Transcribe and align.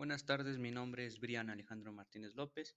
Buenas 0.00 0.24
tardes, 0.24 0.56
mi 0.56 0.70
nombre 0.70 1.04
es 1.04 1.20
Brian 1.20 1.50
Alejandro 1.50 1.92
Martínez 1.92 2.34
López. 2.34 2.74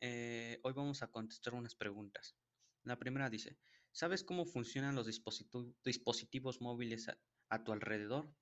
Eh, 0.00 0.60
hoy 0.62 0.72
vamos 0.72 1.02
a 1.02 1.08
contestar 1.08 1.54
unas 1.54 1.74
preguntas. 1.74 2.36
La 2.84 2.96
primera 2.96 3.28
dice, 3.28 3.58
¿sabes 3.90 4.22
cómo 4.22 4.46
funcionan 4.46 4.94
los 4.94 5.08
dispositivos 5.82 6.60
móviles 6.60 7.10
a, 7.48 7.64
tu 7.64 7.72
alrededor? 7.72 8.32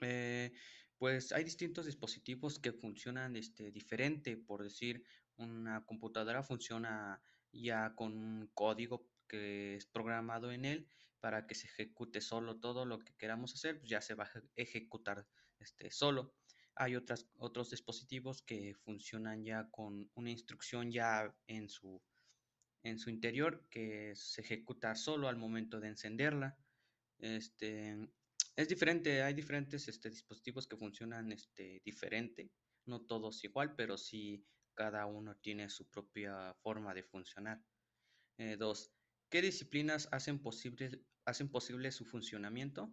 Eh, 0.00 0.50
pues 0.96 1.30
hay 1.30 1.44
distintos 1.44 1.86
dispositivos 1.86 2.58
que 2.58 2.72
funcionan 2.72 3.36
este, 3.36 3.70
diferente. 3.70 4.36
Por 4.36 4.64
decir, 4.64 5.04
una 5.36 5.86
computadora 5.86 6.42
funciona 6.42 7.22
ya 7.52 7.94
con 7.94 8.12
un 8.12 8.50
código 8.54 9.08
que 9.28 9.76
es 9.76 9.86
programado 9.86 10.50
en 10.50 10.64
él 10.64 10.88
para 11.20 11.46
que 11.46 11.54
se 11.54 11.68
ejecute 11.68 12.22
solo 12.22 12.58
todo 12.58 12.84
lo 12.84 12.98
que 12.98 13.14
queramos 13.14 13.54
hacer, 13.54 13.78
pues 13.78 13.88
ya 13.88 14.00
se 14.00 14.14
va 14.14 14.24
a 14.24 14.42
ejecutar 14.56 15.28
este, 15.60 15.92
solo. 15.92 16.34
Hay 16.80 16.94
otros 16.94 17.70
dispositivos 17.70 18.40
que 18.42 18.74
funcionan 18.74 19.42
ya 19.42 19.68
con 19.70 20.08
una 20.14 20.30
instrucción 20.30 20.92
ya 20.92 21.34
en 21.48 21.68
su, 21.68 22.00
en 22.84 23.00
su 23.00 23.10
interior 23.10 23.66
que 23.68 24.12
se 24.14 24.42
ejecuta 24.42 24.94
solo 24.94 25.26
al 25.26 25.36
momento 25.36 25.80
de 25.80 25.88
encenderla. 25.88 26.56
Este, 27.18 27.96
es 28.54 28.68
diferente, 28.68 29.22
hay 29.22 29.34
diferentes 29.34 29.88
este, 29.88 30.08
dispositivos 30.08 30.68
que 30.68 30.76
funcionan 30.76 31.32
este, 31.32 31.82
diferente, 31.84 32.52
no 32.86 33.00
todos 33.02 33.42
igual, 33.42 33.74
pero 33.74 33.98
sí 33.98 34.46
cada 34.74 35.06
uno 35.06 35.36
tiene 35.36 35.68
su 35.70 35.88
propia 35.88 36.54
forma 36.54 36.94
de 36.94 37.02
funcionar. 37.02 37.60
Eh, 38.38 38.56
dos, 38.56 38.92
¿qué 39.28 39.42
disciplinas 39.42 40.08
hacen 40.12 40.40
posible, 40.40 41.04
hacen 41.24 41.50
posible 41.50 41.90
su 41.90 42.04
funcionamiento? 42.04 42.92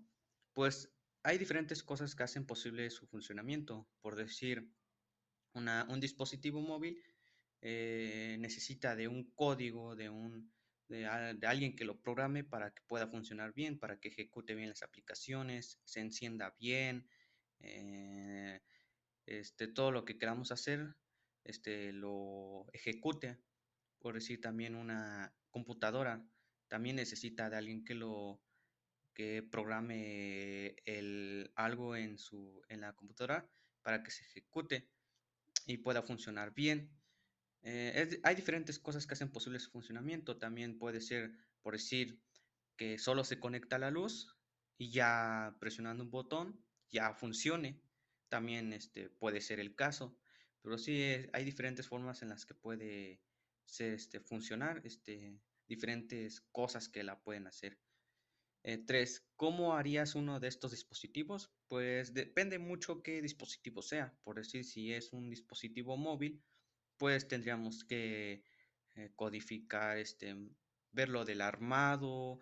Pues 0.53 0.91
hay 1.25 1.39
diferentes 1.39 1.83
cosas 1.83 2.15
que 2.15 2.23
hacen 2.23 2.45
posible 2.45 2.89
su 2.91 3.07
funcionamiento. 3.07 3.87
Por 4.01 4.15
decir, 4.15 4.71
un 5.53 5.99
dispositivo 5.99 6.61
móvil 6.61 7.01
eh, 7.61 8.37
necesita 8.39 8.95
de 8.95 9.07
un 9.07 9.31
código, 9.31 9.95
de, 9.95 10.09
un, 10.09 10.53
de, 10.87 11.07
alguien 11.07 11.75
que 11.75 11.83
lo 11.83 11.99
programe 11.99 12.43
para 12.43 12.71
que 12.71 12.83
pueda 12.87 13.07
funcionar 13.07 13.53
bien, 13.53 13.79
para 13.79 13.99
que 13.99 14.09
ejecute 14.09 14.53
bien 14.53 14.69
las 14.69 14.83
aplicaciones, 14.83 15.79
se 15.83 16.01
encienda 16.01 16.55
bien, 16.59 17.09
eh, 17.59 18.61
este, 19.25 19.67
todo 19.67 19.91
lo 19.91 20.05
que 20.05 20.19
queramos 20.19 20.51
hacer, 20.51 20.95
este, 21.43 21.91
lo 21.91 22.67
ejecute. 22.71 23.39
Por 23.97 24.13
decir, 24.13 24.41
también 24.41 24.75
una 24.75 25.33
computadora 25.49 26.23
también 26.67 26.97
necesita 26.97 27.49
de 27.49 27.57
alguien 27.57 27.83
que 27.83 27.95
lo 27.95 28.41
que 29.15 29.41
programe 29.41 30.75
el, 30.85 31.51
algo 31.55 31.95
en, 31.95 32.19
su, 32.19 32.61
en 32.69 32.81
la 32.81 32.93
computadora 32.93 33.49
para 33.81 34.03
que 34.03 34.11
se 34.11 34.23
ejecute 34.23 34.87
y 35.65 35.77
pueda 35.77 36.03
funcionar 36.03 36.53
bien. 36.53 36.91
Eh, 37.63 38.19
hay 38.21 38.35
diferentes 38.35 38.77
cosas 38.77 39.07
que 39.07 39.15
hacen 39.15 39.31
posible 39.31 39.59
su 39.59 39.71
funcionamiento. 39.71 40.37
También 40.37 40.77
puede 40.77 41.01
ser, 41.01 41.31
por 41.63 41.73
decir, 41.73 42.21
que 42.75 42.99
solo 42.99 43.23
se 43.23 43.39
conecta 43.39 43.79
la 43.79 43.89
luz 43.89 44.37
y 44.77 44.91
ya 44.91 45.55
presionando 45.59 46.03
un 46.03 46.11
botón 46.11 46.63
ya 46.91 47.13
funcione. 47.13 47.81
También 48.29 48.73
este, 48.73 49.09
puede 49.09 49.41
ser 49.41 49.59
el 49.59 49.75
caso. 49.75 50.17
Pero 50.61 50.77
sí 50.77 51.01
eh, 51.01 51.29
hay 51.33 51.45
diferentes 51.45 51.87
formas 51.87 52.21
en 52.21 52.29
las 52.29 52.45
que 52.45 52.53
puede 52.53 53.21
ser, 53.65 53.93
este, 53.93 54.19
funcionar, 54.19 54.81
este, 54.83 55.39
diferentes 55.67 56.41
cosas 56.51 56.89
que 56.89 57.03
la 57.03 57.21
pueden 57.21 57.47
hacer. 57.47 57.79
Eh, 58.67 58.79
tres, 58.79 59.23
¿cómo 59.35 59.75
harías 59.75 60.15
uno 60.15 60.39
de 60.39 60.47
estos 60.47 60.71
dispositivos? 60.71 61.51
Pues 61.67 62.15
depende 62.15 62.57
mucho 62.57 63.03
qué 63.03 63.21
dispositivo 63.21 63.83
sea. 63.83 64.17
Por 64.23 64.37
decir, 64.37 64.65
si 64.65 64.91
es 64.91 65.13
un 65.13 65.29
dispositivo 65.29 65.97
móvil, 65.97 66.43
pues 66.97 67.27
tendríamos 67.27 67.83
que 67.83 68.43
eh, 68.95 69.11
codificar, 69.15 69.99
este, 69.99 70.35
ver 70.91 71.09
lo 71.09 71.25
del 71.25 71.41
armado, 71.41 72.39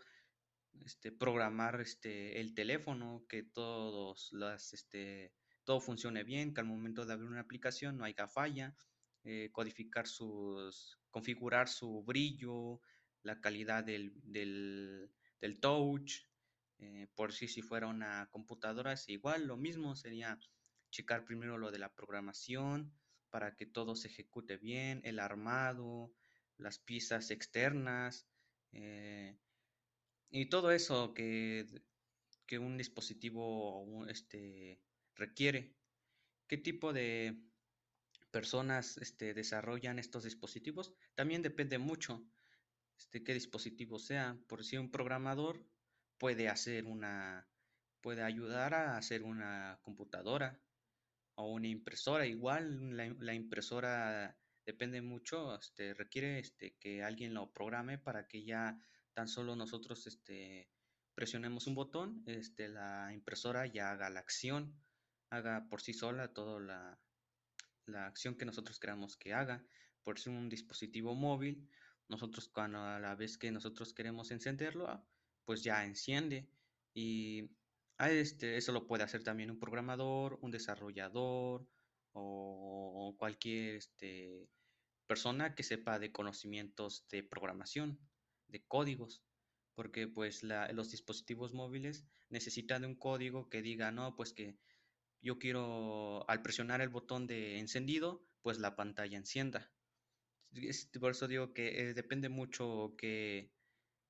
este, 0.86 1.12
programar 1.12 1.82
este, 1.82 2.40
el 2.40 2.54
teléfono, 2.54 3.26
que 3.28 3.44
todos 3.44 4.30
las, 4.32 4.72
este, 4.72 5.34
todo 5.66 5.82
funcione 5.82 6.24
bien, 6.24 6.54
que 6.54 6.62
al 6.62 6.68
momento 6.68 7.06
de 7.06 7.12
abrir 7.12 7.28
una 7.28 7.42
aplicación 7.42 7.98
no 7.98 8.06
haya 8.06 8.30
falla, 8.30 8.78
eh, 9.26 9.50
codificar 9.52 10.08
sus, 10.08 10.98
configurar 11.10 11.68
su 11.68 12.02
brillo, 12.02 12.80
la 13.24 13.42
calidad 13.42 13.84
del 13.84 14.14
del 14.24 15.12
touch. 15.60 16.26
Eh, 16.80 17.08
por 17.16 17.32
si, 17.32 17.48
si 17.48 17.62
fuera 17.62 17.88
una 17.88 18.28
computadora 18.32 18.94
es 18.94 19.08
igual, 19.08 19.48
lo 19.48 19.58
mismo 19.58 19.96
sería 19.96 20.40
checar 20.90 21.24
primero 21.24 21.58
lo 21.58 21.72
de 21.72 21.80
la 21.80 21.94
programación 21.94 22.94
para 23.30 23.56
que 23.56 23.66
todo 23.66 23.96
se 23.96 24.10
ejecute 24.10 24.58
bien, 24.58 25.02
el 25.04 25.20
armado, 25.20 26.14
las 26.58 26.80
piezas 26.80 27.32
externas 27.32 28.28
eh, 28.72 29.38
y 30.30 30.48
todo 30.48 30.72
eso 30.72 31.14
que, 31.14 31.66
que 32.46 32.60
un 32.60 32.78
dispositivo 32.78 34.06
este, 34.08 34.80
requiere. 35.16 35.76
¿Qué 36.48 36.58
tipo 36.58 36.94
de 36.94 37.42
personas 38.32 38.98
este, 38.98 39.34
desarrollan 39.34 40.00
estos 40.00 40.24
dispositivos? 40.24 40.94
También 41.16 41.42
depende 41.42 41.78
mucho 41.78 42.24
este, 43.04 43.24
qué 43.24 43.34
dispositivo 43.34 44.00
sea. 44.00 44.38
Por 44.48 44.64
si 44.64 44.78
un 44.78 44.90
programador 44.90 45.66
puede 46.18 46.48
hacer 46.48 46.86
una, 46.86 47.46
puede 48.02 48.24
ayudar 48.24 48.74
a 48.74 48.98
hacer 48.98 49.24
una 49.24 49.78
computadora 49.82 50.60
o 51.36 51.52
una 51.52 51.68
impresora. 51.68 52.26
Igual 52.26 52.96
la, 52.96 53.34
impresora 53.34 54.38
depende 54.66 55.02
mucho, 55.02 55.56
este, 55.56 55.94
requiere 55.94 56.40
este, 56.40 56.76
que 56.80 57.04
alguien 57.04 57.34
lo 57.34 57.52
programe 57.52 57.98
para 57.98 58.28
que 58.28 58.46
ya 58.46 58.80
tan 59.14 59.28
solo 59.28 59.56
nosotros 59.56 60.08
este, 60.08 60.70
presionemos 61.14 61.68
un 61.68 61.76
botón, 61.76 62.24
la 62.58 63.12
impresora 63.14 63.68
ya 63.68 63.92
haga 63.92 64.10
la 64.10 64.22
acción, 64.22 64.82
haga 65.30 65.68
por 65.70 65.82
sí 65.82 65.94
sola 65.94 66.34
toda 66.34 66.60
la, 66.62 67.00
la 67.86 68.08
acción 68.08 68.36
que 68.36 68.46
nosotros 68.46 68.80
queramos 68.80 69.18
que 69.18 69.34
haga. 69.34 69.64
Por 70.04 70.20
ser 70.20 70.34
un 70.34 70.50
dispositivo 70.50 71.16
móvil, 71.16 71.70
nosotros 72.14 72.48
cuando 72.48 72.78
a 72.80 73.00
la 73.00 73.16
vez 73.16 73.38
que 73.40 73.52
nosotros 73.52 73.94
queremos 73.94 74.30
encenderlo, 74.30 74.88
ah, 74.88 75.04
pues 75.46 75.64
ya 75.64 75.84
enciende. 75.84 76.48
Y 76.94 77.50
a 77.98 78.12
este, 78.12 78.58
eso 78.58 78.72
lo 78.72 78.86
puede 78.86 79.04
hacer 79.04 79.24
también 79.24 79.50
un 79.50 79.60
programador, 79.60 80.38
un 80.42 80.52
desarrollador 80.52 81.68
o, 82.12 83.16
cualquier 83.18 83.76
este, 83.76 84.48
persona 85.08 85.56
que 85.56 85.64
sepa 85.64 85.98
de 85.98 86.12
conocimientos 86.12 87.08
de 87.10 87.24
programación, 87.24 88.00
de 88.48 88.64
códigos. 88.64 89.24
Porque 89.76 90.08
pues 90.08 90.44
los 90.44 90.92
dispositivos 90.92 91.52
móviles 91.52 92.06
necesitan 92.30 92.84
de 92.84 92.90
un 92.90 92.96
código 92.96 93.50
que 93.50 93.64
diga, 93.64 93.92
no, 93.92 94.16
pues 94.16 94.34
que 94.34 94.56
yo 95.20 95.40
quiero, 95.40 96.30
al 96.30 96.44
presionar 96.44 96.82
el 96.82 96.90
botón 96.90 97.26
de 97.26 97.58
encendido, 97.58 98.24
pues 98.44 98.60
la 98.60 98.76
pantalla 98.76 99.18
encienda 99.18 99.74
por 101.00 101.12
eso 101.12 101.28
digo 101.28 101.54
que 101.54 101.82
eh, 101.82 101.94
depende 101.94 102.30
mucho 102.30 102.96
que, 102.98 103.52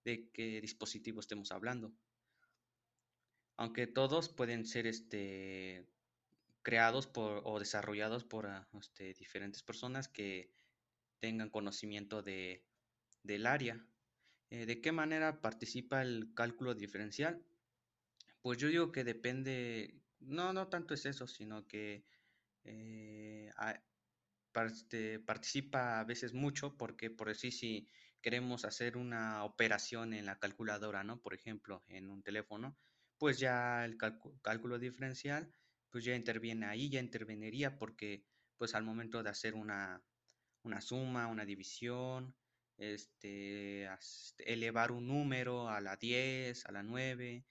de 0.03 0.29
qué 0.31 0.61
dispositivo 0.61 1.19
estemos 1.19 1.51
hablando. 1.51 1.93
Aunque 3.57 3.87
todos 3.87 4.29
pueden 4.29 4.65
ser 4.65 4.87
este, 4.87 5.87
creados 6.63 7.07
por, 7.07 7.41
o 7.45 7.59
desarrollados 7.59 8.23
por 8.23 8.47
ah, 8.47 8.67
este, 8.79 9.13
diferentes 9.13 9.61
personas 9.63 10.07
que 10.07 10.51
tengan 11.19 11.49
conocimiento 11.49 12.21
de, 12.21 12.65
del 13.21 13.45
área. 13.45 13.85
Eh, 14.49 14.65
¿De 14.65 14.81
qué 14.81 14.91
manera 14.91 15.41
participa 15.41 16.01
el 16.01 16.33
cálculo 16.33 16.73
diferencial? 16.73 17.43
Pues 18.41 18.57
yo 18.57 18.67
digo 18.67 18.91
que 18.91 19.03
depende, 19.03 20.01
no, 20.19 20.51
no 20.51 20.67
tanto 20.67 20.93
es 20.93 21.05
eso, 21.05 21.27
sino 21.27 21.65
que 21.67 22.03
eh, 22.65 23.51
participa 24.53 25.99
a 25.99 26.03
veces 26.03 26.33
mucho 26.33 26.77
porque, 26.77 27.09
por 27.09 27.27
decir, 27.27 27.51
si 27.51 27.89
queremos 28.21 28.63
hacer 28.63 28.95
una 28.95 29.43
operación 29.43 30.13
en 30.13 30.25
la 30.25 30.39
calculadora, 30.39 31.03
¿no? 31.03 31.21
Por 31.21 31.33
ejemplo, 31.33 31.83
en 31.87 32.09
un 32.09 32.23
teléfono, 32.23 32.77
pues 33.17 33.39
ya 33.39 33.83
el 33.83 33.97
cálculo 33.97 34.79
diferencial, 34.79 35.51
pues 35.89 36.05
ya 36.05 36.15
interviene 36.15 36.65
ahí, 36.65 36.89
ya 36.89 36.99
interveniría 36.99 37.77
porque, 37.77 38.23
pues 38.57 38.75
al 38.75 38.83
momento 38.83 39.21
de 39.21 39.29
hacer 39.29 39.55
una, 39.55 40.01
suma, 40.79 41.27
una 41.27 41.45
división, 41.45 42.35
este, 42.77 43.87
elevar 44.39 44.91
un 44.91 45.07
número 45.07 45.69
a 45.69 45.81
la 45.81 45.97
10, 45.97 46.65
a 46.65 46.71
la 46.71 46.81
9, 46.81 47.45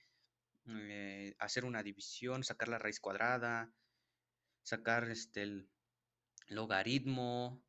eh, 0.67 1.35
hacer 1.39 1.65
una 1.65 1.83
división, 1.83 2.45
sacar 2.45 2.69
la 2.69 2.79
raíz 2.79 2.99
cuadrada, 2.99 3.73
sacar 4.63 5.11
este, 5.11 5.43
el, 5.43 5.69
logaritmo, 6.49 7.65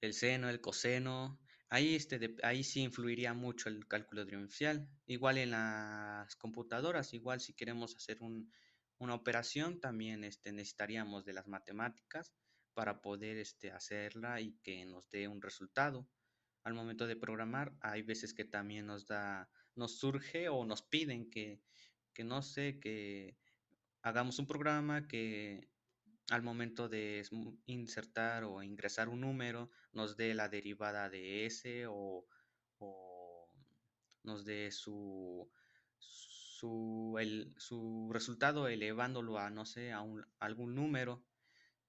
el 0.00 0.14
seno, 0.14 0.48
el 0.48 0.60
coseno. 0.60 1.40
Ahí, 1.68 1.94
este, 1.94 2.36
ahí 2.42 2.64
sí 2.64 2.82
influiría 2.82 3.32
mucho 3.34 3.68
el 3.68 3.86
cálculo 3.86 4.24
diferencial. 4.24 4.88
Igual 5.06 5.38
en 5.38 5.52
las 5.52 6.34
computadoras, 6.36 7.14
igual 7.14 7.40
si 7.40 7.54
queremos 7.54 7.94
hacer 7.94 8.18
un, 8.22 8.50
una 8.98 9.14
operación, 9.14 9.80
también 9.80 10.24
este, 10.24 10.52
necesitaríamos 10.52 11.24
de 11.24 11.32
las 11.32 11.46
matemáticas 11.46 12.32
para 12.74 13.00
poder 13.00 13.36
este, 13.38 13.70
hacerla 13.72 14.40
y 14.40 14.58
que 14.62 14.84
nos 14.84 15.08
dé 15.10 15.28
un 15.28 15.42
resultado. 15.42 16.08
Al 16.64 16.74
momento 16.74 17.06
de 17.06 17.16
programar, 17.16 17.74
hay 17.80 18.02
veces 18.02 18.34
que 18.34 18.44
también 18.44 18.86
nos 18.86 19.06
da, 19.06 19.48
nos 19.74 19.98
surge 19.98 20.48
o 20.48 20.64
nos 20.64 20.82
piden 20.82 21.30
que, 21.30 21.62
que 22.12 22.24
no 22.24 22.42
sé, 22.42 22.78
que 22.80 23.36
hagamos 24.02 24.38
un 24.38 24.46
programa 24.46 25.06
que 25.06 25.70
al 26.30 26.42
momento 26.42 26.88
de 26.88 27.26
insertar 27.66 28.44
o 28.44 28.62
ingresar 28.62 29.08
un 29.08 29.20
número 29.20 29.68
nos 29.92 30.16
dé 30.16 30.32
la 30.32 30.48
derivada 30.48 31.10
de 31.10 31.44
ese 31.44 31.86
o, 31.88 32.26
nos 34.22 34.44
dé 34.44 34.70
su, 34.70 35.50
su, 35.98 37.16
el, 37.18 37.52
su 37.58 38.10
resultado 38.12 38.68
elevándolo 38.68 39.38
a, 39.38 39.50
no 39.50 39.66
sé, 39.66 39.92
a, 39.92 40.02
un, 40.02 40.24
algún 40.38 40.74
número. 40.74 41.24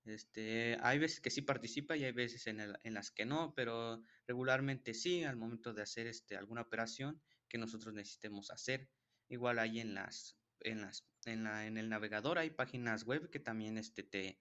Este, 0.06 0.78
hay 0.82 0.98
veces 0.98 1.20
que 1.20 1.30
sí 1.30 1.42
participa 1.42 1.96
y 1.96 2.06
hay 2.06 2.14
veces 2.14 2.48
en, 2.48 2.62
en, 2.62 2.94
las 2.94 3.12
que 3.12 3.26
no, 3.26 3.54
pero 3.54 4.02
regularmente 4.26 4.96
sí 4.96 5.24
al 5.24 5.36
momento 5.36 5.74
de 5.74 5.84
hacer 5.84 6.08
este, 6.08 6.36
alguna 6.36 6.62
operación 6.62 7.22
que 7.48 7.60
nosotros 7.60 7.94
necesitemos 7.94 8.50
hacer. 8.50 8.90
Igual 9.30 9.60
hay 9.60 9.82
en 9.82 9.94
las, 9.94 10.41
en 10.64 10.82
las, 10.82 11.06
en, 11.26 11.44
la, 11.44 11.68
en 11.68 11.78
el 11.78 11.90
navegador 11.90 12.38
hay 12.38 12.50
páginas 12.52 13.04
web 13.04 13.30
que 13.30 13.40
también 13.40 13.78
este, 13.78 14.04
te, 14.04 14.40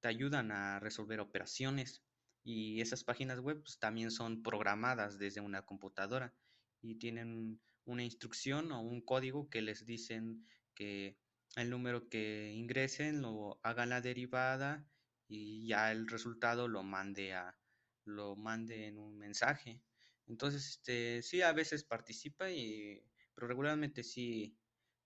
te 0.00 0.08
ayudan 0.08 0.52
a 0.52 0.80
resolver 0.80 1.20
operaciones 1.20 2.02
y 2.44 2.80
esas 2.80 3.04
páginas 3.04 3.40
web 3.40 3.62
pues, 3.62 3.78
también 3.78 4.10
son 4.10 4.42
programadas 4.42 5.18
desde 5.18 5.40
una 5.40 5.62
computadora 5.62 6.34
y 6.80 6.96
tienen 6.96 7.60
una 7.84 8.04
instrucción 8.04 8.72
o 8.72 8.80
un 8.80 9.00
código 9.00 9.48
que 9.48 9.62
les 9.62 9.86
dicen 9.86 10.46
que 10.74 11.18
el 11.56 11.70
número 11.70 12.08
que 12.08 12.52
ingresen 12.52 13.22
lo 13.22 13.60
hagan 13.62 13.90
la 13.90 14.00
derivada 14.00 14.88
y 15.28 15.66
ya 15.66 15.92
el 15.92 16.08
resultado 16.08 16.68
lo 16.68 16.82
mande 16.82 17.34
a 17.34 17.58
lo 18.04 18.34
mande 18.34 18.88
en 18.88 18.98
un 18.98 19.16
mensaje. 19.16 19.80
Entonces, 20.26 20.66
este 20.68 21.22
sí 21.22 21.42
a 21.42 21.52
veces 21.52 21.84
participa 21.84 22.50
y 22.50 23.04
pero 23.34 23.46
regularmente 23.46 24.02
sí 24.02 24.56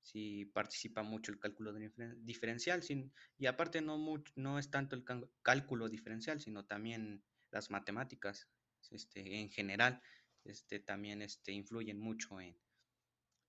sí 0.06 0.44
participa 0.54 1.02
mucho 1.02 1.32
el 1.32 1.38
cálculo 1.40 1.74
diferencial 2.18 2.82
sin, 2.82 3.12
y 3.38 3.46
aparte 3.46 3.82
no 3.82 3.98
no 4.36 4.58
es 4.58 4.70
tanto 4.70 4.94
el 4.94 5.04
cálculo 5.42 5.88
diferencial, 5.88 6.40
sino 6.40 6.64
también 6.64 7.24
las 7.50 7.70
matemáticas 7.70 8.48
este 8.90 9.40
en 9.40 9.50
general 9.50 10.00
este 10.44 10.78
también 10.78 11.22
este 11.22 11.50
influyen 11.52 11.98
mucho 11.98 12.40
en 12.40 12.56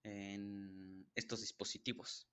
en 0.04 1.06
estos 1.16 1.42
dispositivos. 1.42 2.28